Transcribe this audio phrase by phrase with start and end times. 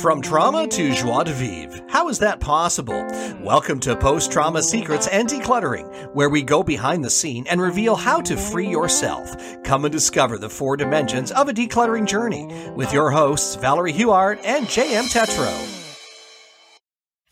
[0.00, 1.84] From trauma to joie de vivre.
[1.88, 3.04] How is that possible?
[3.40, 7.96] Welcome to Post Trauma Secrets and Decluttering, where we go behind the scene and reveal
[7.96, 9.34] how to free yourself.
[9.64, 14.38] Come and discover the four dimensions of a decluttering journey with your hosts, Valerie Huart
[14.44, 15.50] and JM Tetro.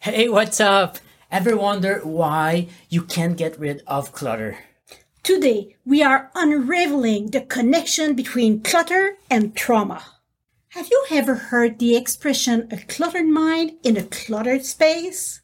[0.01, 0.99] Hey, what's up?
[1.31, 4.59] Ever wonder why you can't get rid of clutter?
[5.23, 10.03] Today, we are unraveling the connection between clutter and trauma.
[10.75, 15.41] Have you ever heard the expression a cluttered mind in a cluttered space?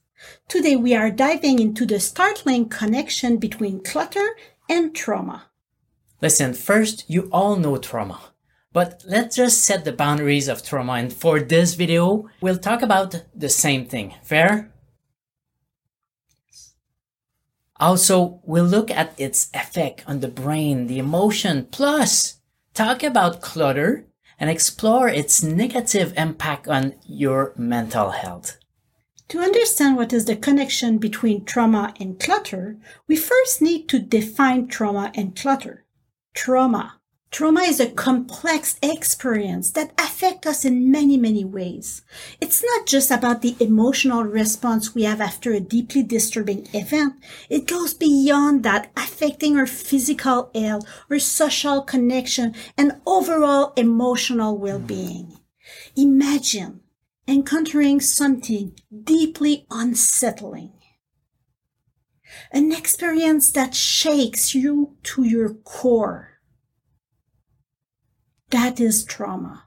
[0.49, 4.35] Today we are diving into the startling connection between clutter
[4.69, 5.45] and trauma.
[6.21, 8.21] Listen, first, you all know trauma.
[8.73, 13.23] But let's just set the boundaries of trauma and for this video, we'll talk about
[13.33, 14.17] the same thing.
[14.25, 14.73] Fair?
[17.77, 22.41] Also, we'll look at its effect on the brain, the emotion, plus
[22.75, 24.10] talk about clutter
[24.41, 28.59] and explore its negative impact on your mental health.
[29.29, 34.67] To understand what is the connection between trauma and clutter, we first need to define
[34.67, 35.85] trauma and clutter.
[36.35, 37.00] Trauma
[37.31, 42.03] Trauma is a complex experience that affects us in many, many ways.
[42.41, 47.15] It's not just about the emotional response we have after a deeply disturbing event.
[47.49, 55.39] It goes beyond that, affecting our physical health, our social connection, and overall emotional well-being.
[55.97, 56.81] Imagine
[57.29, 60.73] encountering something deeply unsettling.
[62.51, 66.30] An experience that shakes you to your core
[68.51, 69.65] that is trauma.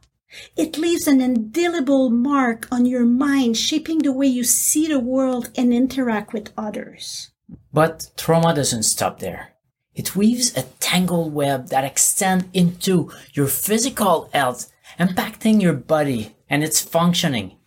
[0.55, 5.49] It leaves an indelible mark on your mind, shaping the way you see the world
[5.55, 7.31] and interact with others.
[7.71, 9.53] But trauma doesn't stop there.
[9.93, 16.63] It weaves a tangled web that extends into your physical health, impacting your body and
[16.63, 17.57] its functioning.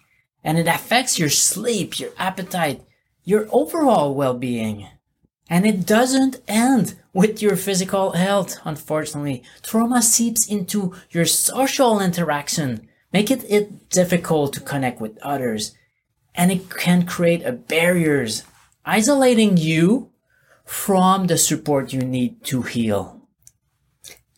[0.43, 2.83] And it affects your sleep, your appetite,
[3.25, 4.89] your overall well-being.
[5.49, 9.43] And it doesn't end with your physical health, unfortunately.
[9.63, 15.75] Trauma seeps into your social interaction, making it difficult to connect with others.
[16.35, 18.43] And it can create a barriers,
[18.85, 20.11] isolating you
[20.65, 23.23] from the support you need to heal.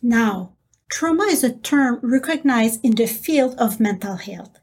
[0.02, 0.52] Now,
[0.90, 4.58] trauma is a term recognized in the field of mental health.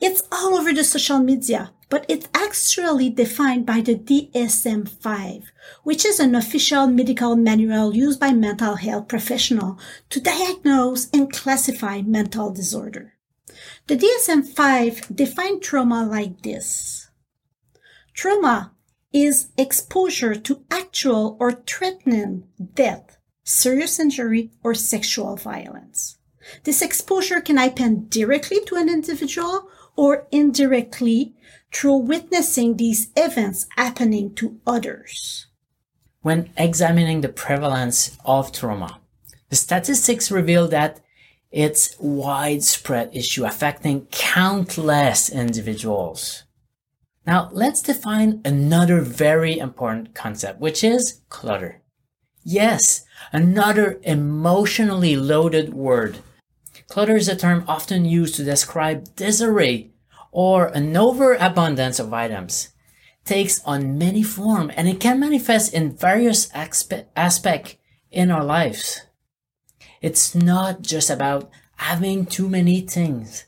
[0.00, 5.42] It's all over the social media, but it's actually defined by the DSM-5,
[5.82, 12.00] which is an official medical manual used by mental health professionals to diagnose and classify
[12.00, 13.14] mental disorder.
[13.88, 17.10] The DSM-5 defines trauma like this.
[18.14, 18.72] Trauma
[19.12, 26.18] is exposure to actual or threatening death, serious injury, or sexual violence.
[26.62, 31.34] This exposure can happen directly to an individual or indirectly
[31.72, 35.46] through witnessing these events happening to others.
[36.22, 39.00] When examining the prevalence of trauma,
[39.48, 41.00] the statistics reveal that
[41.50, 46.44] it's widespread issue affecting countless individuals.
[47.26, 51.82] Now let's define another very important concept, which is clutter.
[52.44, 56.18] Yes, another emotionally loaded word.
[56.88, 59.89] Clutter is a term often used to describe disarray
[60.32, 62.70] or an overabundance of items
[63.24, 67.76] takes on many forms and it can manifest in various aspe- aspects
[68.10, 69.02] in our lives.
[70.00, 73.44] It's not just about having too many things.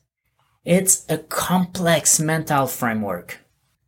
[0.64, 3.38] It's a complex mental framework.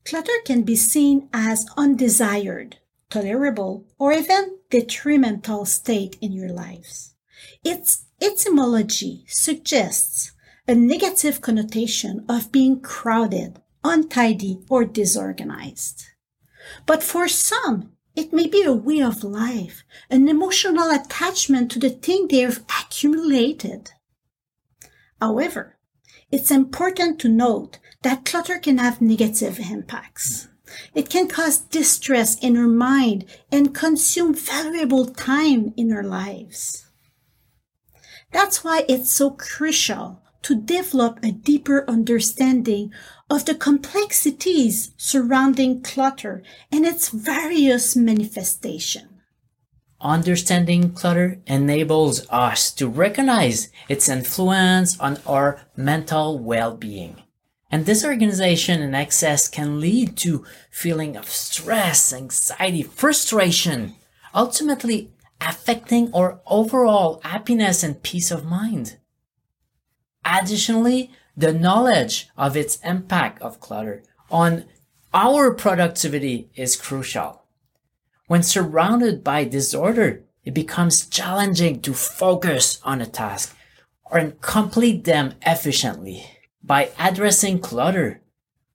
[0.05, 2.79] Clutter can be seen as undesired,
[3.09, 7.15] tolerable, or even detrimental state in your lives.
[7.63, 10.33] Its etymology suggests
[10.67, 16.07] a negative connotation of being crowded, untidy, or disorganized.
[16.87, 21.91] But for some, it may be a way of life, an emotional attachment to the
[21.91, 23.91] thing they've accumulated.
[25.21, 25.77] However,
[26.31, 30.49] it's important to note that clutter can have negative impacts.
[30.95, 36.87] It can cause distress in our mind and consume valuable time in our lives.
[38.33, 42.93] That's why it's so crucial to develop a deeper understanding
[43.29, 49.09] of the complexities surrounding clutter and its various manifestations.
[50.01, 57.23] Understanding clutter enables us to recognize its influence on our mental well-being.
[57.71, 63.95] And disorganization and excess can lead to feeling of stress, anxiety, frustration,
[64.35, 65.11] ultimately
[65.41, 68.99] affecting our overall happiness and peace of mind.
[70.25, 74.65] Additionally, the knowledge of its impact of clutter on
[75.13, 77.45] our productivity is crucial.
[78.27, 83.57] When surrounded by disorder, it becomes challenging to focus on a task
[84.05, 86.27] or complete them efficiently.
[86.63, 88.23] By addressing clutter,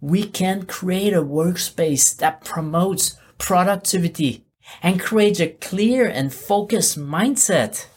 [0.02, 4.46] we can create a workspace that promotes productivity
[4.82, 7.88] and creates a clear and focused mindset.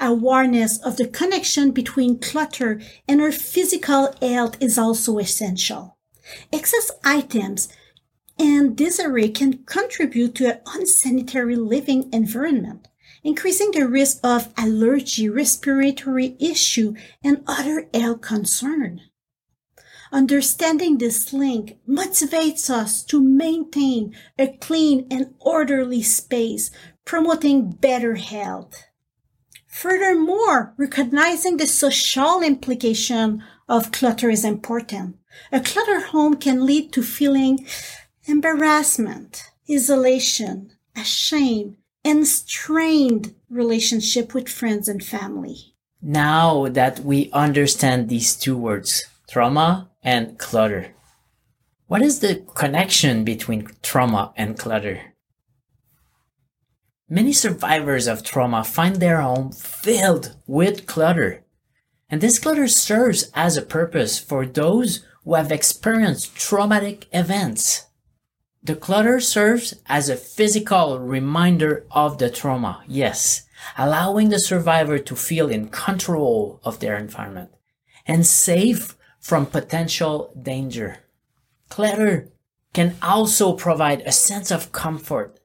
[0.00, 5.96] Awareness of the connection between clutter and our physical health is also essential.
[6.52, 7.68] Excess items
[8.38, 12.88] and disarray can contribute to an unsanitary living environment,
[13.22, 19.00] increasing the risk of allergy, respiratory issue, and other health concern.
[20.10, 26.70] Understanding this link motivates us to maintain a clean and orderly space,
[27.04, 28.84] promoting better health.
[29.74, 35.16] Furthermore, recognizing the social implication of clutter is important.
[35.50, 37.66] A cluttered home can lead to feeling
[38.24, 40.70] embarrassment, isolation,
[41.02, 45.74] shame, and strained relationship with friends and family.
[46.00, 50.94] Now that we understand these two words, trauma and clutter,
[51.88, 55.13] what is the connection between trauma and clutter?
[57.08, 61.44] Many survivors of trauma find their home filled with clutter.
[62.08, 67.88] And this clutter serves as a purpose for those who have experienced traumatic events.
[68.62, 73.46] The clutter serves as a physical reminder of the trauma, yes,
[73.76, 77.50] allowing the survivor to feel in control of their environment
[78.06, 81.00] and safe from potential danger.
[81.68, 82.30] Clutter
[82.72, 85.38] can also provide a sense of comfort,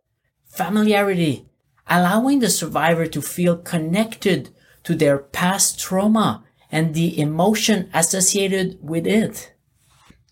[0.45, 1.48] familiarity,
[1.89, 4.49] allowing the survivor to feel connected
[4.83, 9.53] to their past trauma and the emotion associated with it.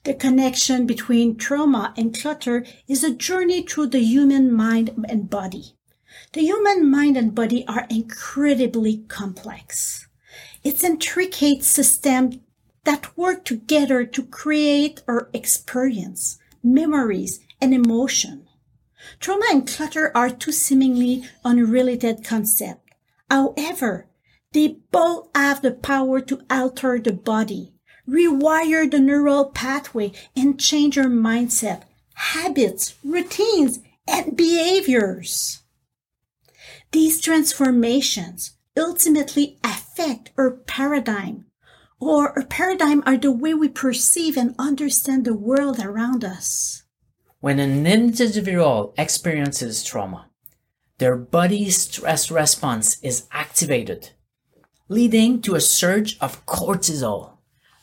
[0.03, 5.73] The connection between trauma and clutter is a journey through the human mind and body.
[6.33, 10.07] The human mind and body are incredibly complex.
[10.63, 12.37] It's intricate systems
[12.83, 18.46] that work together to create or experience memories and emotion.
[19.19, 22.81] Trauma and clutter are two seemingly unrelated concepts.
[23.29, 24.07] However,
[24.53, 27.73] they both have the power to alter the body,
[28.07, 31.83] rewire the neural pathway, and change your mindset,
[32.13, 35.61] habits, routines, and behaviors.
[36.91, 41.45] These transformations ultimately affect our paradigm,
[41.99, 46.83] or our paradigm are the way we perceive and understand the world around us.
[47.47, 50.29] When an individual experiences trauma,
[50.97, 54.09] their body's stress response is activated,
[54.89, 57.37] leading to a surge of cortisol,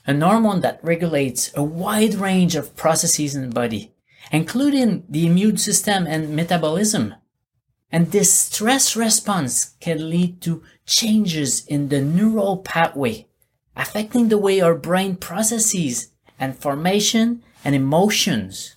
[0.07, 3.95] a hormone that regulates a wide range of processes in the body,
[4.31, 7.15] including the immune system and metabolism.
[7.91, 13.29] And this stress response can lead to changes in the neural pathway,
[13.75, 18.74] affecting the way our brain processes information and emotions.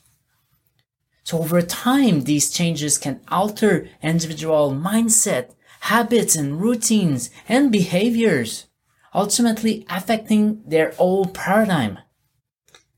[1.27, 8.68] So over time, these changes can alter individual mindset, habits and routines and behaviors
[9.13, 12.00] ultimately affecting their whole paradigm.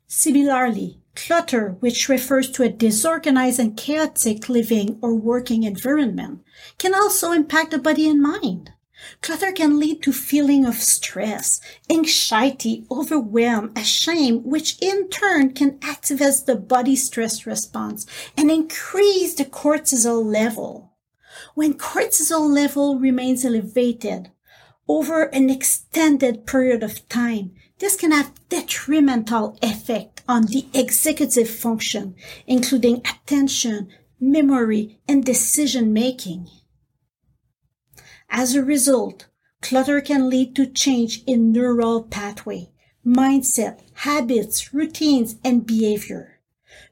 [0.06, 6.42] Similarly, clutter, which refers to a disorganized and chaotic living or working environment,
[6.78, 8.74] can also impact the body and mind.
[9.22, 16.46] Clutter can lead to feeling of stress, anxiety, overwhelm, shame, which in turn can activate
[16.46, 18.06] the body stress response
[18.38, 20.94] and increase the cortisol level.
[21.56, 24.32] When cortisol level remains elevated,
[24.88, 32.16] over an extended period of time, this can have detrimental effect on the executive function,
[32.48, 33.90] including attention,
[34.20, 36.50] memory, and decision making.
[38.30, 39.28] As a result,
[39.62, 42.70] clutter can lead to change in neural pathway,
[43.06, 46.40] mindset, habits, routines, and behavior,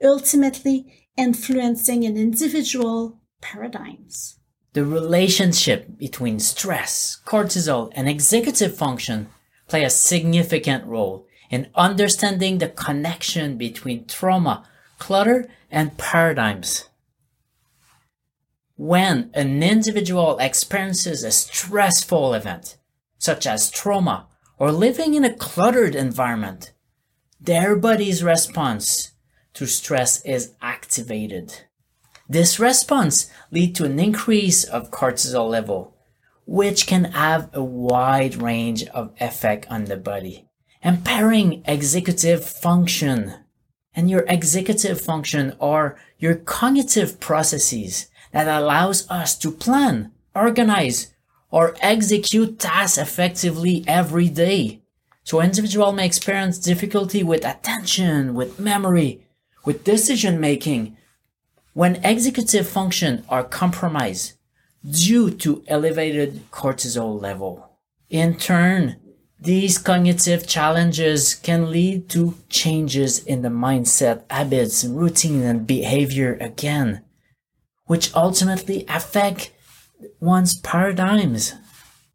[0.03, 4.39] ultimately influencing an individual paradigms.
[4.74, 9.27] The relationship between stress, cortisol, and executive function
[9.67, 14.67] play a significant role in understanding the connection between trauma,
[15.00, 16.89] clutter, and paradigms.
[18.77, 22.77] When an individual experiences a stressful event,
[23.17, 24.27] such as trauma
[24.60, 26.74] or living in a cluttered environment,
[27.41, 29.13] their body's response
[29.55, 31.63] to stress is activated.
[32.29, 35.98] This response leads to an increase of cortisol level,
[36.46, 40.50] which can have a wide range of effect on the body,
[40.84, 43.34] impairing executive function.
[43.96, 51.13] And your executive function are your cognitive processes that allows us to plan, organize,
[51.50, 54.81] or execute tasks effectively every day.
[55.24, 59.25] So individual may experience difficulty with attention, with memory,
[59.65, 60.98] with decision making
[61.77, 64.34] when executive function are compromised
[64.84, 67.69] due to elevated cortisol level.
[68.10, 68.96] In turn,
[69.39, 77.03] these cognitive challenges can lead to changes in the mindset, habits, routine, and behavior again,
[77.88, 79.51] which ultimately affect
[80.20, 81.56] one's paradigms.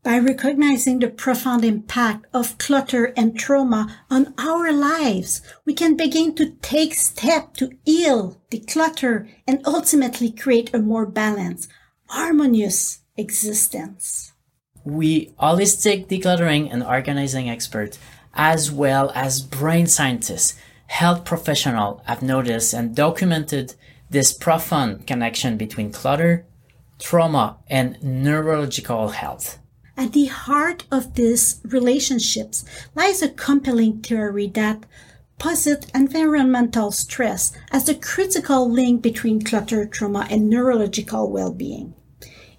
[0.04, 6.34] By recognizing the profound impact of clutter and trauma on our lives, we can begin
[6.36, 11.70] to take steps to heal, declutter, and ultimately create a more balanced,
[12.08, 14.32] harmonious existence.
[14.84, 17.96] We holistic decluttering and organizing experts,
[18.34, 23.74] as well as brain scientists, health professionals have noticed and documented
[24.12, 26.44] this profound connection between clutter,
[26.98, 29.58] trauma, and neurological health.
[29.96, 32.64] At the heart of these relationships
[32.94, 34.84] lies a compelling theory that
[35.38, 41.94] posits environmental stress as the critical link between clutter, trauma, and neurological well-being.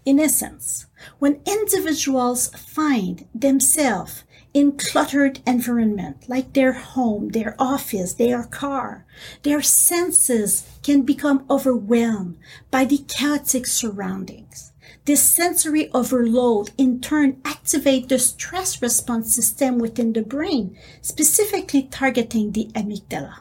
[0.06, 0.88] In essence,
[1.20, 9.06] when individuals find themselves in cluttered environment like their home, their office, their car,
[9.42, 12.38] their senses can become overwhelmed
[12.70, 14.72] by the chaotic surroundings.
[15.06, 22.52] This sensory overload in turn activates the stress response system within the brain, specifically targeting
[22.52, 23.40] the amygdala.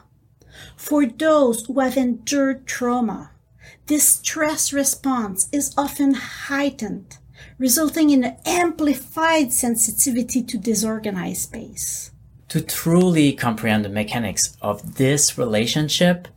[0.75, 3.31] For those who have endured trauma,
[3.85, 7.17] this stress response is often heightened,
[7.57, 12.11] resulting in an amplified sensitivity to disorganized space.
[12.49, 16.27] To truly comprehend the mechanics of this relationship,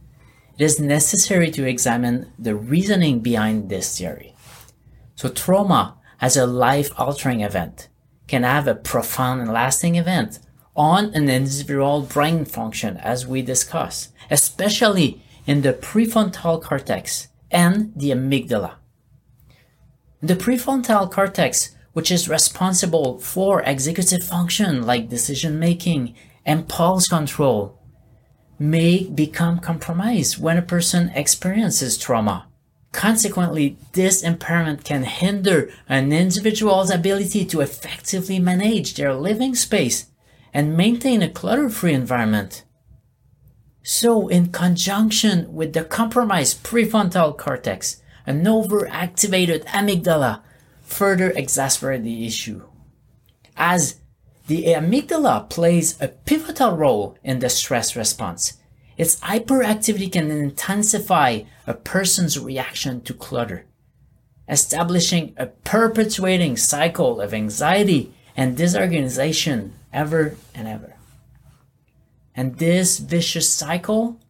[0.59, 4.35] it is necessary to examine the reasoning behind this theory.
[5.15, 7.89] So trauma as a life altering event
[8.27, 10.39] can have a profound and lasting event
[10.75, 18.11] on an individual brain function as we discuss, especially in the prefrontal cortex and the
[18.11, 18.75] amygdala.
[20.23, 27.79] The prefrontal cortex, which is responsible for executive function like decision making, and impulse control,
[28.59, 32.47] may become compromised when a person experiences trauma.
[32.93, 40.07] Consequently, this impairment can hinder an individual's ability to effectively manage their living space
[40.55, 42.65] and maintain a clutter-free environment.
[43.83, 50.43] So, in conjunction with the compromised prefrontal cortex, an overactivated amygdala
[50.83, 52.63] further exacerbate the issue.
[53.57, 54.01] As
[54.47, 58.59] the amygdala plays a pivotal role in the stress response,
[58.97, 63.67] its hyperactivity can intensify a person's reaction to clutter,
[64.49, 70.95] establishing a perpetuating cycle of anxiety and disorganization ever and ever.
[72.35, 74.21] And this vicious cycle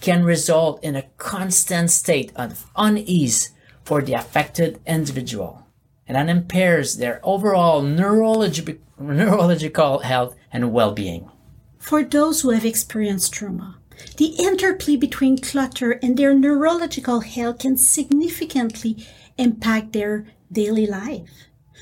[0.00, 3.50] can result in a constant state of unease
[3.84, 5.66] for the affected individual
[6.08, 11.30] and that impairs their overall neurologi- neurological health and well-being.
[11.78, 13.78] For those who have experienced trauma,
[14.16, 21.30] the interplay between clutter and their neurological health can significantly impact their daily life.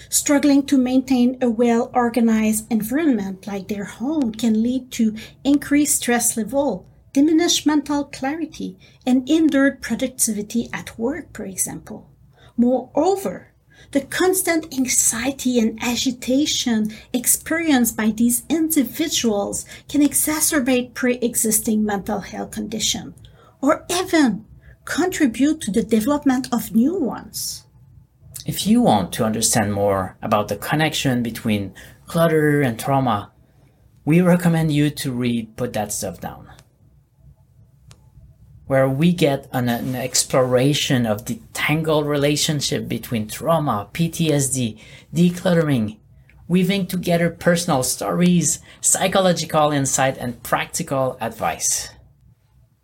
[0.09, 6.37] Struggling to maintain a well organized environment like their home can lead to increased stress
[6.37, 12.11] level, diminished mental clarity, and hindered productivity at work, for example.
[12.59, 13.55] Moreover,
[13.93, 23.15] the constant anxiety and agitation experienced by these individuals can exacerbate pre-existing mental health condition
[23.63, 24.45] or even
[24.85, 27.65] contribute to the development of new ones.
[28.45, 31.73] If you want to understand more about the connection between
[32.07, 33.33] clutter and trauma,
[34.05, 36.51] we recommend you to read Put That Stuff Down
[38.67, 44.79] where we get an, an, exploration of the tangled relationship between trauma, PTSD,
[45.15, 45.99] decluttering,
[46.49, 51.91] weaving together personal stories, psychological insight, and practical advice.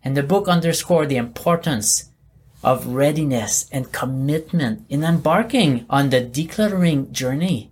[0.03, 2.09] And the book underscored the importance
[2.63, 7.71] of readiness and commitment in embarking on the decluttering journey.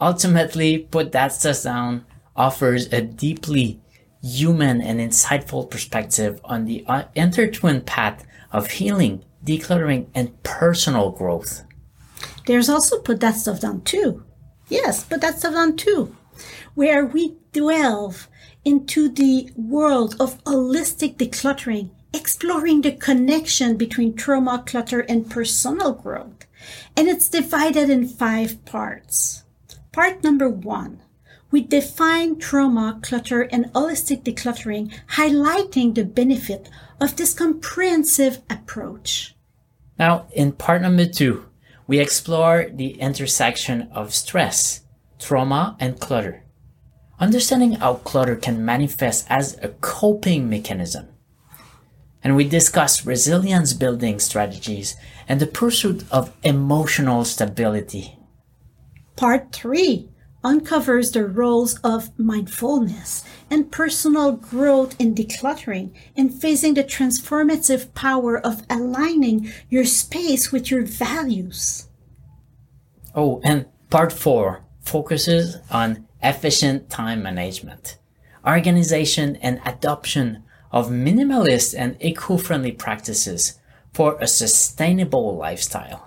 [0.00, 3.80] Ultimately, Put That Stuff Down offers a deeply
[4.26, 11.64] human and insightful perspective on the uh, intertwined path of healing, decluttering, and personal growth.
[12.46, 14.24] There's also Put That Stuff Down too.
[14.68, 16.14] Yes, Put That Stuff Down too,
[16.74, 18.28] where we delve
[18.64, 26.46] into the world of holistic decluttering, exploring the connection between trauma, clutter, and personal growth.
[26.96, 29.44] And it's divided in five parts.
[29.92, 31.02] Part number one
[31.50, 36.68] we define trauma, clutter, and holistic decluttering, highlighting the benefit
[37.00, 39.34] of this comprehensive approach.
[39.98, 41.46] Now, in part number two,
[41.86, 44.82] we explore the intersection of stress,
[45.18, 46.42] trauma, and clutter.
[47.18, 51.08] Understanding how clutter can manifest as a coping mechanism.
[52.22, 54.96] And we discuss resilience building strategies
[55.28, 58.18] and the pursuit of emotional stability.
[59.14, 60.08] Part 3
[60.46, 68.38] uncovers the roles of mindfulness and personal growth in decluttering and facing the transformative power
[68.38, 71.88] of aligning your space with your values.
[73.12, 77.98] Oh, and part four focuses on efficient time management,
[78.46, 83.58] organization, and adoption of minimalist and eco friendly practices
[83.92, 86.05] for a sustainable lifestyle.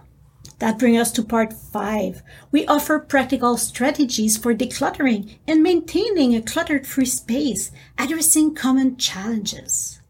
[0.60, 2.22] That brings us to part five.
[2.52, 10.02] We offer practical strategies for decluttering and maintaining a cluttered free space, addressing common challenges.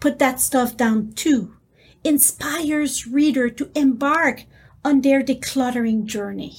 [0.00, 1.56] Put that stuff down too.
[2.02, 4.44] Inspires reader to embark
[4.84, 6.54] on their decluttering journey,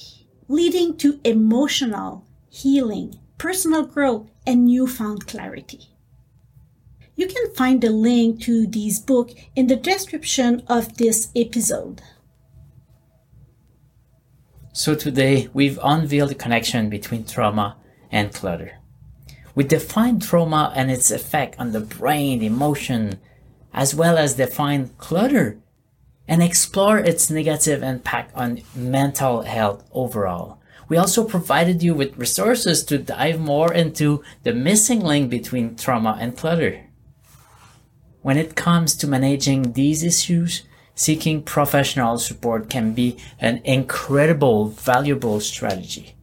[0.48, 5.90] leading to emotional healing, personal growth, and newfound clarity.
[7.14, 12.00] You can find the link to this book in the description of this episode.
[14.78, 17.78] So today we've unveiled the connection between trauma
[18.12, 18.78] and clutter.
[19.56, 23.18] We define trauma and its effect on the brain, emotion,
[23.74, 25.58] as well as define clutter
[26.28, 30.60] and explore its negative impact on mental health overall.
[30.88, 36.16] We also provided you with resources to dive more into the missing link between trauma
[36.20, 36.86] and clutter.
[38.22, 40.62] When it comes to managing these issues,
[40.98, 46.16] seeking professional support can be an incredible, valuable strategy.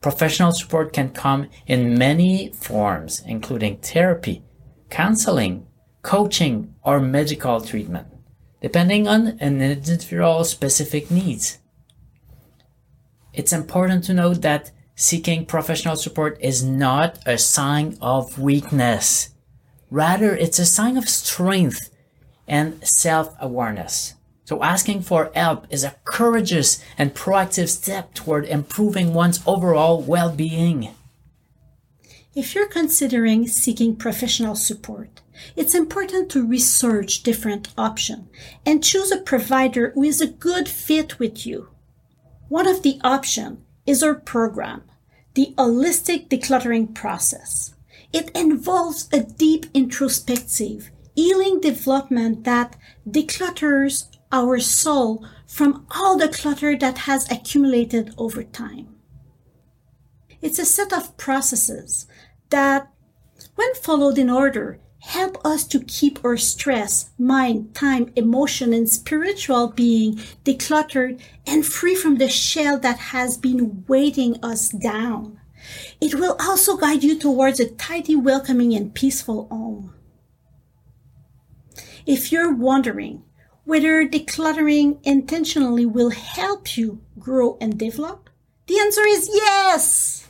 [0.00, 4.44] Professional support can come in many forms, including therapy,
[4.90, 5.66] counseling,
[6.02, 8.06] coaching, or medical treatment,
[8.62, 11.58] depending on an individual's specific needs.
[13.32, 19.30] It's important to note that seeking professional support is not a sign of weakness.
[19.90, 21.90] Rather, it's a sign of strength
[22.46, 24.14] and self-awareness.
[24.44, 30.90] So asking for help is a courageous and proactive step toward improving one's overall well-being.
[32.34, 35.22] If you're considering seeking professional support,
[35.56, 38.28] it's important to research different options
[38.64, 41.70] and choose a provider who is a good fit with you.
[42.48, 44.82] One of the options is our program,
[45.34, 47.74] the Holistic Decluttering Process.
[48.12, 52.76] It involves a deep introspective healing development that
[53.08, 58.88] declutters our soul from all the clutter that has accumulated over time.
[60.42, 62.06] It's a set of processes
[62.50, 62.88] that,
[63.54, 69.68] when followed in order, help us to keep our stress, mind, time, emotion, and spiritual
[69.68, 75.40] being decluttered and free from the shell that has been weighting us down.
[76.00, 79.65] It will also guide you towards a tidy, welcoming, and peaceful home.
[82.06, 83.24] If you're wondering
[83.64, 88.30] whether decluttering intentionally will help you grow and develop,
[88.68, 90.28] the answer is yes!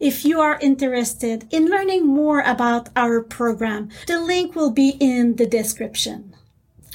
[0.00, 5.36] If you are interested in learning more about our program, the link will be in
[5.36, 6.34] the description.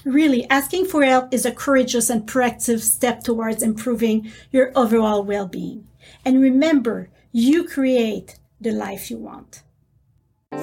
[0.03, 5.87] Really, asking for help is a courageous and proactive step towards improving your overall well-being.
[6.25, 9.63] And remember, you create the life you want.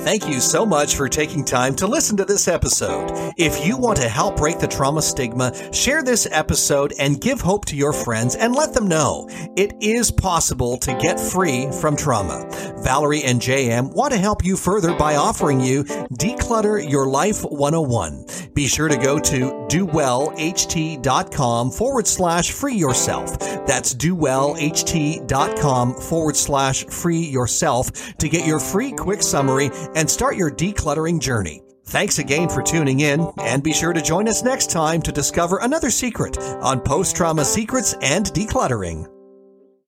[0.02, 3.32] Thank you so much for taking time to listen to this episode.
[3.38, 7.64] If you want to help break the trauma stigma, share this episode and give hope
[7.66, 12.46] to your friends and let them know it is possible to get free from trauma.
[12.82, 18.26] Valerie and JM want to help you further by offering you Declutter Your Life 101.
[18.52, 23.38] Be sure to go to dowellht.com forward slash free yourself.
[23.66, 30.50] That's dowellht.com forward slash free yourself to get your free quick summary and start your
[30.50, 31.62] decluttering journey.
[31.86, 35.58] Thanks again for tuning in, and be sure to join us next time to discover
[35.58, 39.13] another secret on post trauma secrets and decluttering.